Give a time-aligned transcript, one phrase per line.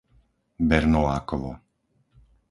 [0.69, 1.51] Bernolákovo